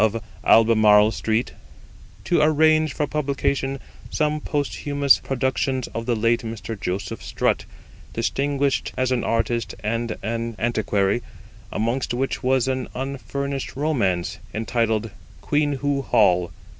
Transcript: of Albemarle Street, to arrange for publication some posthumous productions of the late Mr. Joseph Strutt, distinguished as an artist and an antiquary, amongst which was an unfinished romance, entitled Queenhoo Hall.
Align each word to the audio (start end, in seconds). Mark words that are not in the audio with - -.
of 0.03 0.19
Albemarle 0.43 1.11
Street, 1.11 1.53
to 2.23 2.41
arrange 2.41 2.91
for 2.91 3.05
publication 3.05 3.79
some 4.09 4.41
posthumous 4.41 5.19
productions 5.19 5.85
of 5.89 6.07
the 6.07 6.15
late 6.15 6.41
Mr. 6.41 6.75
Joseph 6.75 7.21
Strutt, 7.21 7.65
distinguished 8.13 8.93
as 8.97 9.11
an 9.11 9.23
artist 9.23 9.75
and 9.83 10.17
an 10.23 10.55
antiquary, 10.57 11.21
amongst 11.71 12.15
which 12.15 12.41
was 12.41 12.67
an 12.67 12.87
unfinished 12.95 13.75
romance, 13.75 14.39
entitled 14.55 15.11
Queenhoo 15.43 16.01
Hall. 16.01 16.49